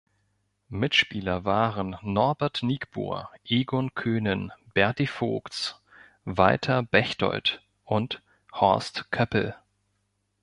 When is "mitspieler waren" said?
0.69-1.95